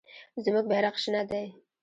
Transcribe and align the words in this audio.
زموږ 0.43 0.65
بیرغ 0.71 0.95
شنه 1.03 1.21
دی. 1.29 1.45